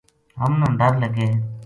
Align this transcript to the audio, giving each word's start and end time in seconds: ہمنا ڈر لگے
ہمنا 0.41 0.67
ڈر 0.79 0.91
لگے 1.01 1.29